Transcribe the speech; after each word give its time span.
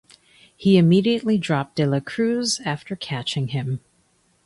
He 0.57 0.77
immediately 0.79 1.37
dropped 1.37 1.75
de 1.75 1.85
la 1.85 1.99
Cruz 1.99 2.59
after 2.65 2.95
catching 2.95 3.49
him. 3.49 3.81